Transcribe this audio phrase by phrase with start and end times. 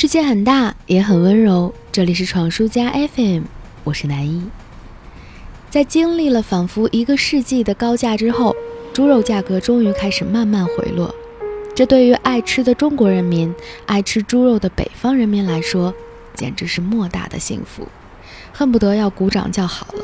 [0.00, 1.74] 世界很大，也很温柔。
[1.92, 3.42] 这里是闯书家 FM，
[3.84, 4.42] 我是南一。
[5.68, 8.56] 在经历了仿佛一个世纪的高价之后，
[8.94, 11.14] 猪肉价格终于开始慢慢回落。
[11.74, 13.54] 这对于爱吃的中国人民、
[13.84, 15.92] 爱吃猪肉的北方人民来说，
[16.32, 17.86] 简直是莫大的幸福，
[18.54, 20.02] 恨不得要鼓掌叫好了。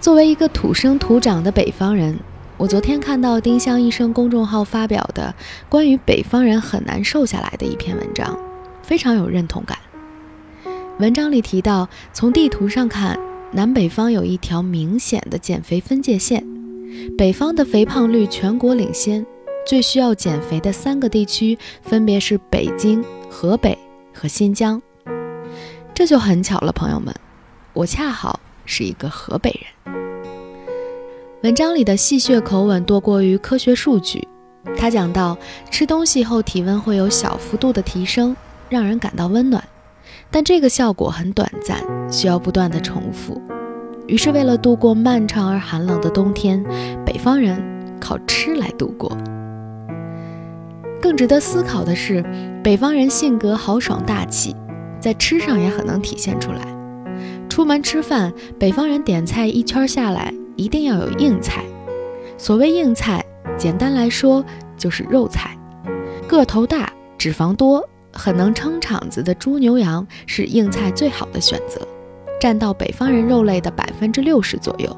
[0.00, 2.18] 作为一个土生土长的北方人，
[2.60, 5.34] 我昨天看到丁香医生公众号发表的
[5.66, 8.38] 关于北方人很难瘦下来的一篇文章，
[8.82, 9.78] 非常有认同感。
[10.98, 13.18] 文章里提到，从地图上看，
[13.52, 16.46] 南北方有一条明显的减肥分界线，
[17.16, 19.24] 北方的肥胖率全国领先，
[19.66, 23.78] 最需要减肥的三个地区分别是北京、河北
[24.12, 24.82] 和新疆。
[25.94, 27.14] 这就很巧了，朋友们，
[27.72, 29.50] 我恰好是一个河北
[29.86, 29.99] 人。
[31.42, 34.28] 文章里的戏谑口吻多过于科学数据。
[34.76, 35.38] 他讲到，
[35.70, 38.36] 吃东西后体温会有小幅度的提升，
[38.68, 39.64] 让人感到温暖，
[40.30, 43.40] 但这个效果很短暂，需要不断的重复。
[44.06, 46.62] 于是，为了度过漫长而寒冷的冬天，
[47.06, 47.58] 北方人
[47.98, 49.10] 靠吃来度过。
[51.00, 52.22] 更值得思考的是，
[52.62, 54.54] 北方人性格豪爽大气，
[55.00, 56.60] 在吃上也很能体现出来。
[57.48, 60.34] 出门吃饭，北方人点菜一圈下来。
[60.60, 61.64] 一定要有硬菜。
[62.36, 63.24] 所谓硬菜，
[63.56, 64.44] 简单来说
[64.76, 65.56] 就是肉菜。
[66.28, 71.80] 个头大、脂肪多、很能撑场子的猪牛羊是硬菜最好的选择，
[72.38, 74.96] 占到北方人肉类的百分之六十左右。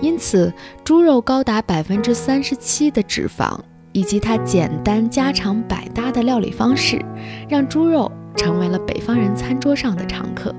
[0.00, 0.52] 因此，
[0.84, 3.58] 猪肉高达百分之三十七的脂肪，
[3.92, 7.02] 以及它简单家常百搭的料理方式，
[7.48, 10.54] 让猪肉成为了北方人餐桌上的常客。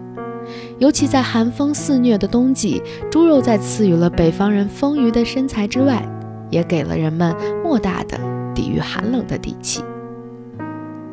[0.79, 6.01] 尤其在寒风肆虐的冬季，猪肉在赐予了北方人丰腴的身材之外，
[6.49, 8.17] 也给了人们莫大的
[8.55, 9.83] 抵御寒冷的底气。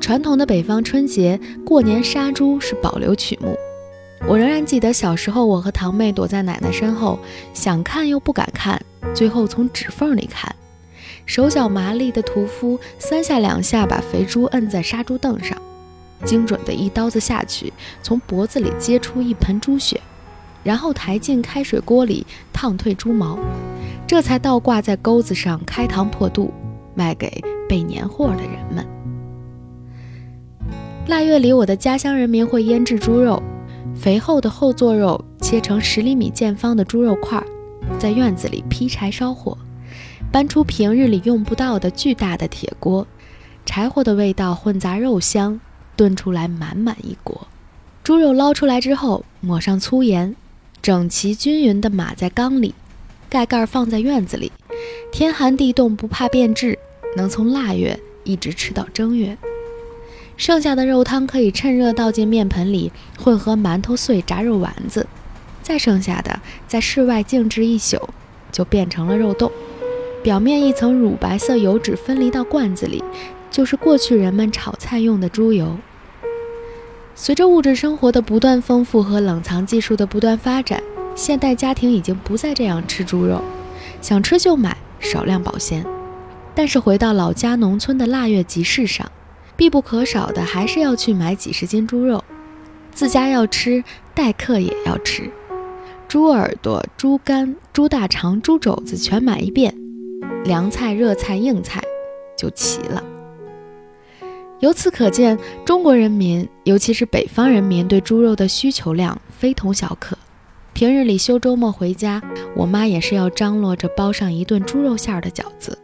[0.00, 3.56] 传统的北方春节过年杀猪是保留曲目，
[4.28, 7.18] 我仍然记得小时候，我和堂妹躲在奶奶身后，
[7.52, 8.80] 想看又不敢看，
[9.12, 10.54] 最后从指缝里看，
[11.24, 15.60] 手脚麻利的屠夫三下两下把肥猪摁在杀猪凳上。
[16.24, 17.72] 精准的一刀子下去，
[18.02, 20.00] 从脖子里接出一盆猪血，
[20.62, 23.38] 然后抬进开水锅里烫退猪毛，
[24.06, 26.52] 这才倒挂在钩子上开膛破肚，
[26.94, 28.86] 卖给备年货的人们。
[31.06, 33.40] 腊月里，我的家乡人民会腌制猪肉，
[33.94, 37.40] 肥厚的后座肉切成十厘米见方的猪肉块，
[37.98, 39.56] 在院子里劈柴烧火，
[40.32, 43.06] 搬出平日里用不到的巨大的铁锅，
[43.64, 45.60] 柴火的味道混杂肉香。
[45.96, 47.46] 炖出来满满一锅，
[48.04, 50.36] 猪肉捞出来之后，抹上粗盐，
[50.82, 52.74] 整齐均匀地码在缸里，
[53.30, 54.52] 盖盖放在院子里，
[55.10, 56.78] 天寒地冻不怕变质，
[57.16, 59.36] 能从腊月一直吃到正月。
[60.36, 65.06] 剩下的肉汤可以趁热倒进面盆里，混合馒头碎、炸肉丸子，
[65.62, 68.10] 再剩下的在室外静置一宿，
[68.52, 69.50] 就变成了肉冻，
[70.22, 73.02] 表面一层乳白色油脂分离到罐子里。
[73.48, 75.78] 就是过去人们炒菜用的猪油。
[77.18, 80.82] 随着物质生活的不断丰富和冷藏技术的不断发展，
[81.14, 83.42] 现代家庭已经不再这样吃猪肉，
[84.02, 85.82] 想吃就买，少量保鲜。
[86.54, 89.10] 但是回到老家农村的腊月集市上，
[89.56, 92.22] 必不可少的还是要去买几十斤猪肉，
[92.92, 93.82] 自家要吃，
[94.14, 95.30] 待客也要吃。
[96.06, 99.74] 猪耳朵、猪肝、猪大肠、猪肘子全买一遍，
[100.44, 101.82] 凉菜、热菜、硬菜
[102.36, 103.02] 就齐了。
[104.60, 110.16] 由此可见，中国人民，尤其是北方人民，对猪肉的需求量非同小可。
[110.72, 112.22] 平日里休周末回家，
[112.54, 115.78] 我妈也是要张罗着包上一顿猪肉馅儿的饺子。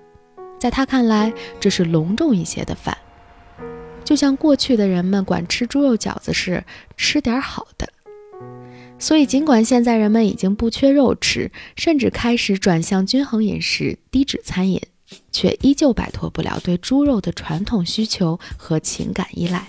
[0.59, 2.97] 在她看来，这是隆重一些的饭，
[4.05, 6.65] 就像过去的人们管吃猪肉饺子是
[6.97, 7.87] 吃点好的。
[8.99, 14.81] 所以，尽管现在人们已经不缺肉吃，甚至开始转向均衡饮食、低脂餐饮。
[15.31, 19.65] 却依旧摆脱不了对猪肉的传统需求和情感依赖。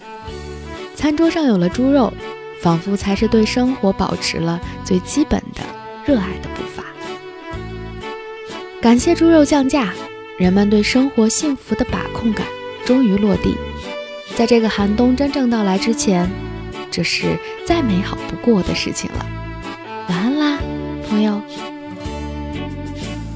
[0.96, 2.14] 餐桌上有了猪肉，
[2.62, 5.62] 仿佛才是对生活保持了最基本的
[6.06, 6.84] 热爱的步伐。
[8.82, 9.94] 感谢猪肉降价，
[10.38, 12.46] 人们对生活幸福的把控感
[12.86, 13.56] 终于落地。
[14.36, 16.30] 在这个寒冬真正到来之前，
[16.92, 19.26] 这是再美好不过的事情了。
[20.10, 20.60] 晚安啦，
[21.08, 21.42] 朋友。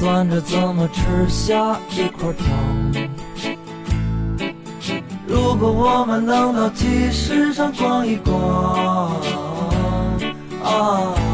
[0.00, 2.46] 算着怎么吃下一块糖。
[5.26, 9.12] 如果我们能到集市上逛一逛，啊
[10.64, 11.33] 啊。